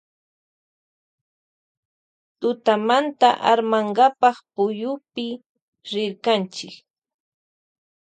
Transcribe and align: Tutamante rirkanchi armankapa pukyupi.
Tutamante 2.39 3.29
rirkanchi 3.33 3.51
armankapa 3.51 4.29
pukyupi. 4.53 5.27